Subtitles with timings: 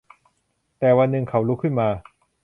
[0.79, 1.89] แต่วันหนึ่งเขาลุกขึ้นมา